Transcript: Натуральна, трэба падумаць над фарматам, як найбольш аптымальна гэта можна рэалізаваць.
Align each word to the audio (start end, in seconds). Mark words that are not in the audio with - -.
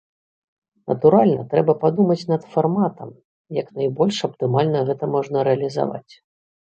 Натуральна, 0.91 1.41
трэба 1.51 1.75
падумаць 1.83 2.25
над 2.31 2.47
фарматам, 2.53 3.11
як 3.57 3.67
найбольш 3.81 4.17
аптымальна 4.29 4.79
гэта 4.89 5.11
можна 5.17 5.37
рэалізаваць. 5.49 6.13